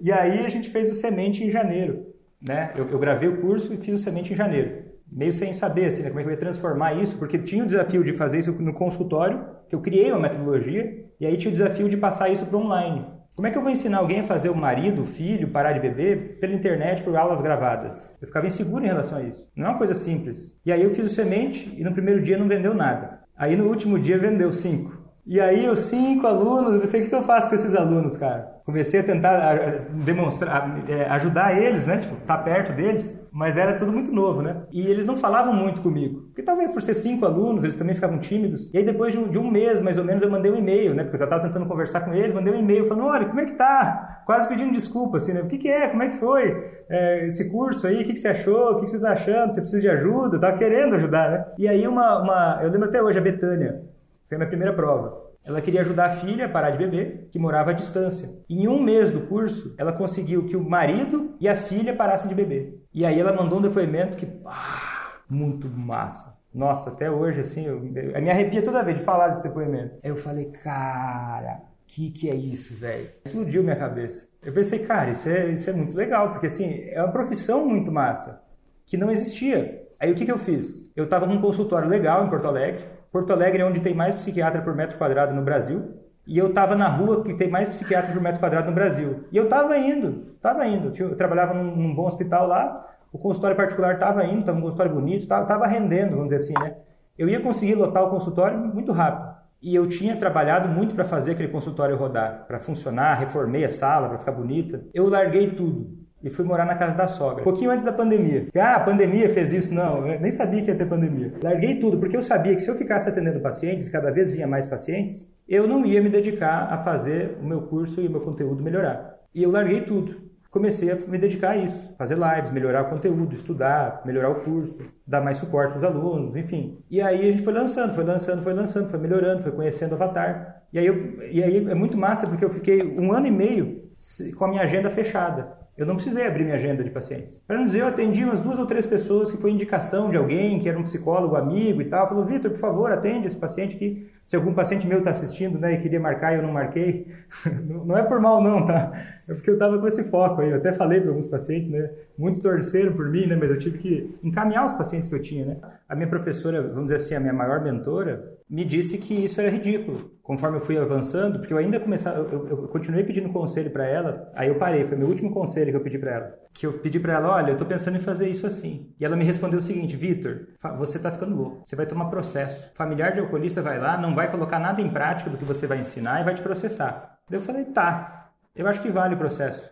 E 0.00 0.12
aí 0.12 0.44
a 0.44 0.48
gente 0.48 0.68
fez 0.70 0.90
o 0.90 0.94
Semente 0.94 1.42
em 1.42 1.50
janeiro. 1.50 2.06
Né? 2.40 2.72
Eu, 2.76 2.88
eu 2.88 2.98
gravei 2.98 3.28
o 3.28 3.40
curso 3.40 3.72
e 3.72 3.76
fiz 3.76 3.94
o 3.94 3.98
Semente 3.98 4.32
em 4.32 4.36
janeiro 4.36 4.88
meio 5.10 5.32
sem 5.32 5.52
saber 5.52 5.86
assim, 5.86 6.02
né, 6.02 6.08
como 6.08 6.20
é 6.20 6.22
que 6.22 6.28
eu 6.28 6.34
ia 6.34 6.38
transformar 6.38 6.94
isso, 6.94 7.18
porque 7.18 7.38
tinha 7.38 7.64
o 7.64 7.66
desafio 7.66 8.04
de 8.04 8.12
fazer 8.12 8.38
isso 8.38 8.52
no 8.52 8.74
consultório, 8.74 9.44
que 9.68 9.74
eu 9.74 9.80
criei 9.80 10.10
uma 10.10 10.20
metodologia, 10.20 11.06
e 11.18 11.26
aí 11.26 11.36
tinha 11.36 11.50
o 11.50 11.52
desafio 11.52 11.88
de 11.88 11.96
passar 11.96 12.28
isso 12.28 12.46
para 12.46 12.58
online. 12.58 13.06
Como 13.38 13.46
é 13.46 13.52
que 13.52 13.56
eu 13.56 13.62
vou 13.62 13.70
ensinar 13.70 13.98
alguém 13.98 14.18
a 14.18 14.24
fazer 14.24 14.48
o 14.48 14.56
marido, 14.56 15.02
o 15.02 15.06
filho, 15.06 15.52
parar 15.52 15.70
de 15.70 15.78
beber 15.78 16.40
pela 16.40 16.52
internet 16.52 17.04
por 17.04 17.14
aulas 17.14 17.40
gravadas? 17.40 18.12
Eu 18.20 18.26
ficava 18.26 18.48
inseguro 18.48 18.82
em 18.82 18.88
relação 18.88 19.16
a 19.16 19.22
isso. 19.22 19.48
Não 19.54 19.66
é 19.66 19.68
uma 19.68 19.78
coisa 19.78 19.94
simples. 19.94 20.58
E 20.66 20.72
aí 20.72 20.82
eu 20.82 20.90
fiz 20.90 21.06
o 21.06 21.14
semente 21.14 21.72
e 21.78 21.84
no 21.84 21.92
primeiro 21.92 22.20
dia 22.20 22.36
não 22.36 22.48
vendeu 22.48 22.74
nada. 22.74 23.20
Aí 23.36 23.54
no 23.54 23.68
último 23.68 23.96
dia 23.96 24.18
vendeu 24.18 24.52
cinco. 24.52 24.97
E 25.28 25.38
aí 25.38 25.68
os 25.68 25.80
cinco 25.80 26.26
alunos, 26.26 26.72
eu 26.72 26.80
pensei, 26.80 27.02
o 27.02 27.06
que 27.06 27.14
eu 27.14 27.20
faço 27.20 27.50
com 27.50 27.54
esses 27.54 27.74
alunos, 27.74 28.16
cara? 28.16 28.62
Comecei 28.64 29.00
a 29.00 29.04
tentar 29.04 29.56
demonstrar, 30.02 30.82
é, 30.88 31.04
ajudar 31.04 31.54
eles, 31.62 31.86
né? 31.86 31.98
Tipo, 31.98 32.16
tá 32.26 32.38
perto 32.38 32.72
deles, 32.72 33.22
mas 33.30 33.58
era 33.58 33.76
tudo 33.76 33.92
muito 33.92 34.10
novo, 34.10 34.40
né? 34.40 34.62
E 34.72 34.80
eles 34.86 35.04
não 35.04 35.16
falavam 35.16 35.52
muito 35.52 35.82
comigo. 35.82 36.28
Porque 36.28 36.42
talvez 36.42 36.72
por 36.72 36.80
ser 36.80 36.94
cinco 36.94 37.26
alunos, 37.26 37.62
eles 37.62 37.76
também 37.76 37.94
ficavam 37.94 38.18
tímidos. 38.18 38.72
E 38.72 38.78
aí 38.78 38.84
depois 38.86 39.12
de 39.12 39.18
um, 39.18 39.28
de 39.28 39.38
um 39.38 39.50
mês, 39.50 39.82
mais 39.82 39.98
ou 39.98 40.04
menos, 40.04 40.22
eu 40.22 40.30
mandei 40.30 40.50
um 40.50 40.56
e-mail, 40.56 40.94
né? 40.94 41.04
Porque 41.04 41.22
eu 41.22 41.24
estava 41.24 41.42
tentando 41.42 41.66
conversar 41.66 42.00
com 42.00 42.14
eles, 42.14 42.34
mandei 42.34 42.54
um 42.54 42.58
e-mail 42.58 42.88
falando, 42.88 43.08
olha, 43.08 43.26
como 43.26 43.40
é 43.40 43.44
que 43.44 43.52
tá? 43.52 44.22
Quase 44.24 44.48
pedindo 44.48 44.72
desculpa, 44.72 45.18
assim, 45.18 45.34
né? 45.34 45.42
O 45.42 45.46
que 45.46 45.58
que 45.58 45.68
é? 45.68 45.88
Como 45.88 46.02
é 46.02 46.08
que 46.08 46.16
foi 46.16 46.70
é, 46.88 47.26
esse 47.26 47.50
curso 47.50 47.86
aí? 47.86 48.00
O 48.00 48.04
que 48.06 48.14
que 48.14 48.18
você 48.18 48.28
achou? 48.28 48.72
O 48.72 48.76
que 48.76 48.86
que 48.86 48.90
você 48.92 48.96
está 48.96 49.12
achando? 49.12 49.50
Você 49.50 49.60
precisa 49.60 49.82
de 49.82 49.90
ajuda? 49.90 50.36
Eu 50.36 50.40
tava 50.40 50.56
querendo 50.56 50.94
ajudar, 50.94 51.30
né? 51.30 51.44
E 51.58 51.68
aí 51.68 51.86
uma, 51.86 52.22
uma... 52.22 52.60
Eu 52.62 52.70
lembro 52.70 52.88
até 52.88 53.02
hoje, 53.02 53.18
a 53.18 53.22
Betânia, 53.22 53.82
foi 54.28 54.36
a 54.36 54.38
minha 54.38 54.48
primeira 54.48 54.72
prova. 54.72 55.26
Ela 55.46 55.60
queria 55.60 55.80
ajudar 55.80 56.06
a 56.06 56.10
filha 56.10 56.46
a 56.46 56.48
parar 56.48 56.70
de 56.70 56.78
beber, 56.78 57.28
que 57.30 57.38
morava 57.38 57.70
à 57.70 57.72
distância. 57.72 58.28
E 58.48 58.62
em 58.62 58.68
um 58.68 58.82
mês 58.82 59.10
do 59.10 59.22
curso, 59.22 59.74
ela 59.78 59.92
conseguiu 59.92 60.46
que 60.46 60.56
o 60.56 60.68
marido 60.68 61.34
e 61.40 61.48
a 61.48 61.56
filha 61.56 61.94
parassem 61.94 62.28
de 62.28 62.34
beber. 62.34 62.82
E 62.92 63.06
aí 63.06 63.18
ela 63.18 63.32
mandou 63.32 63.58
um 63.58 63.62
depoimento 63.62 64.16
que, 64.16 64.26
ah, 64.44 65.20
muito 65.28 65.68
massa. 65.68 66.36
Nossa, 66.52 66.90
até 66.90 67.10
hoje, 67.10 67.40
assim, 67.40 67.66
eu, 67.66 67.76
eu 67.76 68.22
me 68.22 68.30
arrepia 68.30 68.62
toda 68.62 68.82
vez 68.82 68.98
de 68.98 69.04
falar 69.04 69.28
desse 69.28 69.42
depoimento. 69.42 69.96
Eu 70.02 70.16
falei, 70.16 70.46
cara, 70.46 71.62
que 71.86 72.10
que 72.10 72.30
é 72.30 72.34
isso, 72.34 72.74
velho? 72.74 73.08
Explodiu 73.24 73.62
minha 73.62 73.76
cabeça. 73.76 74.28
Eu 74.42 74.52
pensei, 74.52 74.80
cara, 74.80 75.10
isso 75.10 75.28
é, 75.28 75.50
isso 75.50 75.68
é 75.68 75.72
muito 75.72 75.96
legal, 75.96 76.30
porque 76.32 76.46
assim, 76.46 76.84
é 76.90 77.02
uma 77.02 77.12
profissão 77.12 77.66
muito 77.66 77.90
massa, 77.90 78.42
que 78.84 78.96
não 78.96 79.10
existia. 79.10 79.86
Aí 79.98 80.12
o 80.12 80.14
que, 80.14 80.24
que 80.24 80.32
eu 80.32 80.38
fiz? 80.38 80.90
Eu 80.94 81.04
estava 81.04 81.26
num 81.26 81.40
consultório 81.40 81.88
legal 81.88 82.24
em 82.24 82.30
Porto 82.30 82.46
Alegre, 82.46 82.84
Porto 83.10 83.32
Alegre 83.32 83.62
é 83.62 83.64
onde 83.64 83.80
tem 83.80 83.94
mais 83.94 84.14
psiquiatra 84.14 84.60
por 84.60 84.74
metro 84.74 84.98
quadrado 84.98 85.34
no 85.34 85.42
Brasil. 85.42 85.94
E 86.26 86.36
eu 86.36 86.48
estava 86.48 86.76
na 86.76 86.88
rua 86.88 87.24
que 87.24 87.34
tem 87.34 87.48
mais 87.48 87.68
psiquiatra 87.70 88.12
por 88.12 88.20
metro 88.20 88.38
quadrado 88.38 88.68
no 88.68 88.74
Brasil. 88.74 89.24
E 89.32 89.36
eu 89.36 89.44
estava 89.44 89.78
indo, 89.78 90.34
estava 90.36 90.66
indo. 90.66 90.92
Eu 90.98 91.16
trabalhava 91.16 91.54
num, 91.54 91.94
bom 91.94 92.06
hospital 92.06 92.46
lá, 92.46 92.86
o 93.10 93.18
consultório 93.18 93.56
particular 93.56 93.94
estava 93.94 94.24
indo, 94.26 94.40
estava 94.40 94.58
um 94.58 94.62
consultório 94.62 94.92
bonito, 94.92 95.22
estava 95.22 95.66
rendendo, 95.66 96.10
vamos 96.10 96.28
dizer 96.28 96.36
assim, 96.36 96.54
né? 96.62 96.76
Eu 97.16 97.28
ia 97.28 97.40
conseguir 97.40 97.74
lotar 97.74 98.04
o 98.04 98.10
consultório 98.10 98.58
muito 98.58 98.92
rápido. 98.92 99.36
E 99.60 99.74
eu 99.74 99.88
tinha 99.88 100.16
trabalhado 100.16 100.68
muito 100.68 100.94
para 100.94 101.04
fazer 101.04 101.32
aquele 101.32 101.48
consultório 101.48 101.96
rodar, 101.96 102.44
para 102.46 102.60
funcionar, 102.60 103.14
reformei 103.14 103.64
a 103.64 103.70
sala 103.70 104.08
para 104.08 104.18
ficar 104.18 104.32
bonita. 104.32 104.84
Eu 104.94 105.08
larguei 105.08 105.50
tudo 105.50 105.97
e 106.22 106.30
fui 106.30 106.44
morar 106.44 106.64
na 106.64 106.74
casa 106.74 106.96
da 106.96 107.06
sogra. 107.06 107.40
Um 107.40 107.44
pouquinho 107.44 107.70
antes 107.70 107.84
da 107.84 107.92
pandemia. 107.92 108.48
Ah, 108.56 108.76
a 108.76 108.80
pandemia 108.80 109.28
fez 109.28 109.52
isso? 109.52 109.72
Não, 109.72 110.06
eu 110.06 110.20
nem 110.20 110.32
sabia 110.32 110.62
que 110.62 110.68
ia 110.68 110.76
ter 110.76 110.86
pandemia. 110.86 111.32
Larguei 111.42 111.78
tudo, 111.78 111.98
porque 111.98 112.16
eu 112.16 112.22
sabia 112.22 112.54
que 112.54 112.62
se 112.62 112.70
eu 112.70 112.76
ficasse 112.76 113.08
atendendo 113.08 113.40
pacientes, 113.40 113.88
cada 113.88 114.10
vez 114.10 114.32
vinha 114.32 114.46
mais 114.46 114.66
pacientes, 114.66 115.28
eu 115.48 115.66
não 115.66 115.84
ia 115.86 116.02
me 116.02 116.08
dedicar 116.08 116.72
a 116.72 116.78
fazer 116.78 117.38
o 117.40 117.44
meu 117.44 117.62
curso 117.62 118.00
e 118.00 118.06
o 118.06 118.10
meu 118.10 118.20
conteúdo 118.20 118.62
melhorar. 118.62 119.18
E 119.34 119.42
eu 119.42 119.50
larguei 119.50 119.82
tudo. 119.82 120.28
Comecei 120.50 120.90
a 120.90 120.96
me 120.96 121.18
dedicar 121.18 121.50
a 121.50 121.56
isso, 121.58 121.94
fazer 121.98 122.16
lives, 122.16 122.50
melhorar 122.50 122.82
o 122.82 122.88
conteúdo, 122.88 123.34
estudar, 123.34 124.00
melhorar 124.06 124.30
o 124.30 124.36
curso, 124.36 124.82
dar 125.06 125.20
mais 125.20 125.36
suporte 125.36 125.74
aos 125.74 125.84
alunos, 125.84 126.36
enfim. 126.36 126.82
E 126.90 127.02
aí 127.02 127.28
a 127.28 127.32
gente 127.32 127.44
foi 127.44 127.52
lançando, 127.52 127.94
foi 127.94 128.02
lançando, 128.02 128.42
foi 128.42 128.54
lançando, 128.54 128.88
foi 128.88 128.98
melhorando, 128.98 129.42
foi 129.42 129.52
conhecendo 129.52 129.92
o 129.92 129.94
Avatar. 129.96 130.62
E 130.72 130.78
aí, 130.78 130.86
eu, 130.86 131.22
e 131.30 131.42
aí 131.42 131.68
é 131.68 131.74
muito 131.74 131.98
massa 131.98 132.26
porque 132.26 132.44
eu 132.44 132.50
fiquei 132.50 132.82
um 132.98 133.12
ano 133.12 133.26
e 133.26 133.30
meio 133.30 133.90
com 134.36 134.44
a 134.46 134.48
minha 134.48 134.62
agenda 134.62 134.88
fechada. 134.88 135.57
Eu 135.78 135.86
não 135.86 135.94
precisei 135.94 136.26
abrir 136.26 136.42
minha 136.42 136.56
agenda 136.56 136.82
de 136.82 136.90
pacientes. 136.90 137.40
Para 137.46 137.56
não 137.56 137.66
dizer, 137.66 137.82
eu 137.82 137.86
atendi 137.86 138.24
umas 138.24 138.40
duas 138.40 138.58
ou 138.58 138.66
três 138.66 138.84
pessoas 138.84 139.30
que 139.30 139.36
foi 139.36 139.52
indicação 139.52 140.10
de 140.10 140.16
alguém, 140.16 140.58
que 140.58 140.68
era 140.68 140.76
um 140.76 140.82
psicólogo 140.82 141.36
amigo 141.36 141.80
e 141.80 141.84
tal. 141.84 142.08
Falou, 142.08 142.24
Vitor, 142.24 142.50
por 142.50 142.58
favor, 142.58 142.90
atende 142.90 143.28
esse 143.28 143.36
paciente 143.36 143.76
aqui. 143.76 144.10
Se 144.28 144.36
algum 144.36 144.52
paciente 144.52 144.86
meu 144.86 144.98
está 144.98 145.12
assistindo 145.12 145.58
né, 145.58 145.72
e 145.72 145.80
queria 145.80 145.98
marcar 145.98 146.34
e 146.34 146.36
eu 146.36 146.42
não 146.42 146.52
marquei, 146.52 147.06
não 147.64 147.96
é 147.96 148.02
por 148.02 148.20
mal 148.20 148.42
não, 148.42 148.66
tá? 148.66 148.92
É 149.26 149.32
porque 149.32 149.48
eu 149.48 149.54
estava 149.54 149.78
com 149.78 149.86
esse 149.86 150.04
foco 150.04 150.42
aí. 150.42 150.50
Eu 150.50 150.56
até 150.56 150.70
falei 150.70 151.00
para 151.00 151.08
alguns 151.08 151.26
pacientes, 151.26 151.70
né? 151.70 151.90
Muitos 152.16 152.42
torceram 152.42 152.92
por 152.92 153.08
mim, 153.08 153.26
né? 153.26 153.36
Mas 153.36 153.50
eu 153.50 153.58
tive 153.58 153.78
que 153.78 154.18
encaminhar 154.22 154.66
os 154.66 154.74
pacientes 154.74 155.08
que 155.08 155.14
eu 155.14 155.22
tinha, 155.22 155.46
né? 155.46 155.56
A 155.88 155.94
minha 155.94 156.08
professora, 156.08 156.60
vamos 156.60 156.84
dizer 156.84 156.96
assim, 156.96 157.14
a 157.14 157.20
minha 157.20 157.32
maior 157.32 157.62
mentora, 157.62 158.38
me 158.48 158.64
disse 158.64 158.96
que 158.96 159.12
isso 159.12 159.40
era 159.40 159.50
ridículo. 159.50 160.10
Conforme 160.22 160.58
eu 160.58 160.60
fui 160.60 160.78
avançando, 160.78 161.38
porque 161.38 161.52
eu 161.52 161.58
ainda 161.58 161.78
começava, 161.78 162.18
eu, 162.18 162.48
eu 162.48 162.56
continuei 162.68 163.04
pedindo 163.04 163.28
conselho 163.30 163.70
para 163.70 163.86
ela, 163.86 164.30
aí 164.34 164.48
eu 164.48 164.56
parei, 164.56 164.84
foi 164.84 164.96
meu 164.96 165.08
último 165.08 165.30
conselho 165.30 165.70
que 165.70 165.76
eu 165.76 165.80
pedi 165.82 165.98
para 165.98 166.14
ela. 166.14 166.38
Que 166.52 166.66
eu 166.66 166.72
pedi 166.74 166.98
para 166.98 167.14
ela, 167.14 167.34
olha, 167.34 167.52
eu 167.52 167.56
tô 167.56 167.64
pensando 167.64 167.96
em 167.96 168.00
fazer 168.00 168.28
isso 168.28 168.46
assim. 168.46 168.92
E 168.98 169.04
ela 169.04 169.16
me 169.16 169.24
respondeu 169.24 169.58
o 169.58 169.62
seguinte, 169.62 169.96
Vitor, 169.96 170.48
você 170.76 170.98
tá 170.98 171.10
ficando 171.10 171.36
louco. 171.36 171.60
Você 171.64 171.76
vai 171.76 171.86
tomar 171.86 172.06
processo. 172.06 172.70
Familiar 172.74 173.12
de 173.12 173.20
alcoolista 173.20 173.62
vai 173.62 173.78
lá, 173.78 173.98
não 173.98 174.14
vai 174.18 174.28
colocar 174.28 174.58
nada 174.58 174.82
em 174.82 174.90
prática 174.90 175.30
do 175.30 175.38
que 175.38 175.44
você 175.44 175.64
vai 175.64 175.78
ensinar 175.78 176.20
e 176.20 176.24
vai 176.24 176.34
te 176.34 176.42
processar. 176.42 177.18
Eu 177.30 177.40
falei, 177.40 177.64
tá. 177.66 178.30
Eu 178.54 178.66
acho 178.66 178.82
que 178.82 178.90
vale 178.90 179.14
o 179.14 179.18
processo. 179.18 179.70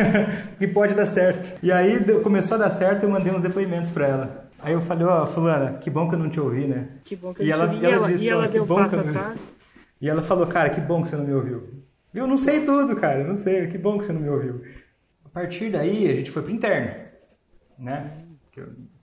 e 0.60 0.66
pode 0.66 0.94
dar 0.94 1.06
certo. 1.06 1.58
E 1.62 1.72
aí 1.72 2.04
começou 2.20 2.56
a 2.56 2.60
dar 2.60 2.70
certo, 2.70 3.04
eu 3.04 3.08
mandei 3.08 3.32
uns 3.32 3.40
depoimentos 3.40 3.90
para 3.90 4.06
ela. 4.06 4.50
Aí 4.58 4.74
eu 4.74 4.82
falei, 4.82 5.06
ó, 5.06 5.22
oh, 5.22 5.26
fulana, 5.26 5.78
que 5.78 5.88
bom 5.88 6.06
que 6.06 6.16
eu 6.16 6.18
não 6.18 6.28
te 6.28 6.38
ouvi, 6.38 6.66
né? 6.66 6.88
Que 7.02 7.16
bom 7.16 7.32
que 7.32 7.42
eu 7.42 7.46
não 7.46 7.68
te 7.68 7.74
ouvi. 7.74 7.86
E 7.86 7.90
ela, 7.90 8.08
disse, 8.08 8.24
e 8.24 8.28
ela 8.28 8.48
deu 8.48 8.66
passo 8.66 9.00
atrás? 9.00 9.56
E 10.00 10.08
ela 10.08 10.20
falou, 10.20 10.46
cara, 10.46 10.68
que 10.68 10.80
bom 10.82 11.02
que 11.02 11.08
você 11.08 11.16
não 11.16 11.24
me 11.24 11.32
ouviu. 11.32 11.82
Eu 12.12 12.26
não 12.26 12.36
sei 12.36 12.64
tudo, 12.66 12.94
cara, 12.96 13.24
não 13.24 13.36
sei, 13.36 13.66
que 13.68 13.78
bom 13.78 13.98
que 13.98 14.04
você 14.04 14.12
não 14.12 14.20
me 14.20 14.28
ouviu. 14.28 14.62
A 15.24 15.28
partir 15.30 15.70
daí, 15.70 16.10
a 16.10 16.14
gente 16.14 16.30
foi 16.30 16.42
pro 16.42 16.52
interno, 16.52 16.94
né? 17.78 18.10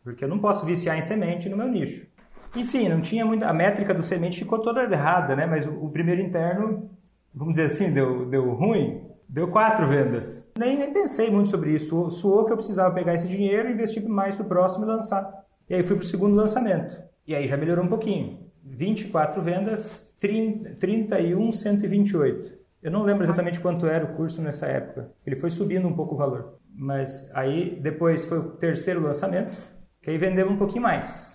Porque 0.04 0.24
eu 0.24 0.28
não 0.28 0.38
posso 0.38 0.66
viciar 0.66 0.96
em 0.98 1.02
semente 1.02 1.50
no 1.50 1.58
meu 1.58 1.68
nicho. 1.68 2.06
Enfim, 2.56 2.90
não 2.90 3.02
tinha 3.02 3.26
muita. 3.26 3.48
A 3.48 3.54
métrica 3.54 3.94
do 3.94 4.04
semente 4.04 4.40
ficou 4.40 4.60
toda 4.60 4.84
errada, 4.84 5.36
né? 5.36 5.46
Mas 5.46 5.68
o, 5.68 5.72
o 5.86 5.90
primeiro 5.90 6.22
interno, 6.22 6.90
vamos 7.34 7.56
dizer 7.56 7.68
assim, 7.68 7.92
deu, 7.92 8.26
deu 8.26 8.54
ruim. 8.54 9.04
Deu 9.28 9.48
quatro 9.50 9.88
vendas. 9.88 10.48
Nem, 10.58 10.78
nem 10.78 10.94
pensei 10.94 11.30
muito 11.30 11.50
sobre 11.50 11.72
isso. 11.72 12.10
Suou 12.12 12.46
que 12.46 12.54
eu 12.54 12.58
precisava 12.58 12.94
pegar 12.94 13.16
esse 13.16 13.28
dinheiro, 13.28 13.70
investir 13.70 14.08
mais 14.08 14.36
pro 14.36 14.46
próximo 14.46 14.86
e 14.86 14.88
lançar. 14.88 15.46
E 15.70 15.76
aí 15.76 15.84
fui 15.84 15.96
pro 15.96 16.06
segundo 16.06 16.36
lançamento. 16.36 16.96
E 17.28 17.36
aí 17.36 17.48
já 17.48 17.58
melhorou 17.58 17.84
um 17.84 17.90
pouquinho. 17.90 18.46
24 18.64 19.42
vendas, 19.42 20.16
30, 20.20 20.76
31, 20.76 21.52
128. 21.52 22.54
Eu 22.82 22.92
não 22.92 23.02
lembro 23.02 23.24
exatamente 23.24 23.60
quanto 23.60 23.88
era 23.88 24.06
o 24.06 24.16
curso 24.16 24.42
nessa 24.42 24.68
época. 24.68 25.12
Ele 25.26 25.36
foi 25.36 25.50
subindo 25.50 25.88
um 25.88 25.96
pouco 25.96 26.14
o 26.14 26.18
valor. 26.18 26.60
Mas 26.72 27.30
aí 27.34 27.80
depois 27.82 28.26
foi 28.26 28.38
o 28.38 28.52
terceiro 28.52 29.02
lançamento, 29.02 29.54
que 30.02 30.10
aí 30.10 30.18
vendeu 30.18 30.48
um 30.48 30.58
pouquinho 30.58 30.84
mais. 30.84 31.35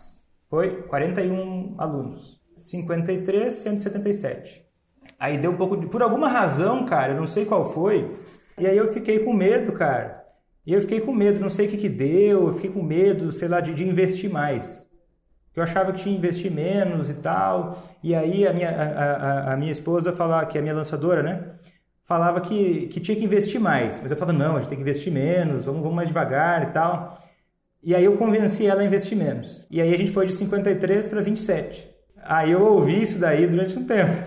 Foi 0.50 0.82
41 0.82 1.76
alunos. 1.78 2.40
53, 2.56 3.54
177. 3.54 4.66
Aí 5.18 5.38
deu 5.38 5.52
um 5.52 5.56
pouco 5.56 5.76
de. 5.76 5.86
Por 5.86 6.02
alguma 6.02 6.28
razão, 6.28 6.84
cara, 6.84 7.12
eu 7.12 7.16
não 7.16 7.26
sei 7.26 7.46
qual 7.46 7.72
foi. 7.72 8.16
E 8.58 8.66
aí 8.66 8.76
eu 8.76 8.92
fiquei 8.92 9.20
com 9.20 9.32
medo, 9.32 9.72
cara. 9.72 10.24
E 10.66 10.72
eu 10.74 10.80
fiquei 10.80 11.00
com 11.00 11.12
medo, 11.12 11.40
não 11.40 11.48
sei 11.48 11.66
o 11.66 11.70
que 11.70 11.76
que 11.76 11.88
deu, 11.88 12.48
eu 12.48 12.54
fiquei 12.54 12.70
com 12.70 12.82
medo, 12.82 13.32
sei 13.32 13.48
lá, 13.48 13.60
de, 13.60 13.72
de 13.72 13.88
investir 13.88 14.30
mais. 14.30 14.86
Eu 15.54 15.62
achava 15.62 15.92
que 15.92 16.00
tinha 16.00 16.14
que 16.14 16.18
investir 16.18 16.50
menos 16.50 17.08
e 17.08 17.14
tal. 17.14 17.82
E 18.02 18.14
aí 18.14 18.46
a 18.46 18.52
minha, 18.52 18.70
a, 18.70 19.50
a, 19.50 19.54
a 19.54 19.56
minha 19.56 19.72
esposa 19.72 20.12
falava, 20.12 20.46
que 20.46 20.58
é 20.58 20.60
a 20.60 20.62
minha 20.62 20.74
lançadora, 20.74 21.22
né? 21.22 21.54
Falava 22.04 22.40
que, 22.40 22.88
que 22.88 23.00
tinha 23.00 23.16
que 23.16 23.24
investir 23.24 23.60
mais. 23.60 24.00
Mas 24.02 24.10
eu 24.10 24.16
falava, 24.16 24.36
não, 24.36 24.56
a 24.56 24.60
gente 24.60 24.68
tem 24.68 24.76
que 24.76 24.82
investir 24.82 25.12
menos, 25.12 25.64
vamos, 25.64 25.80
vamos 25.80 25.96
mais 25.96 26.08
devagar 26.08 26.68
e 26.68 26.72
tal. 26.72 27.22
E 27.82 27.94
aí 27.94 28.04
eu 28.04 28.16
convenci 28.16 28.66
ela 28.66 28.82
a 28.82 28.84
investir 28.84 29.16
menos. 29.16 29.66
E 29.70 29.80
aí 29.80 29.92
a 29.92 29.96
gente 29.96 30.12
foi 30.12 30.26
de 30.26 30.34
53 30.34 31.08
para 31.08 31.22
27. 31.22 31.88
Aí 32.22 32.52
eu 32.52 32.62
ouvi 32.62 33.00
isso 33.00 33.18
daí 33.18 33.46
durante 33.46 33.78
um 33.78 33.84
tempo. 33.84 34.12